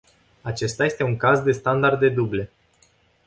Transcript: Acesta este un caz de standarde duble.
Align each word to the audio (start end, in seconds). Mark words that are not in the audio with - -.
Acesta 0.41 0.85
este 0.85 1.03
un 1.03 1.15
caz 1.17 1.39
de 1.43 1.51
standarde 1.51 2.09
duble. 2.09 2.49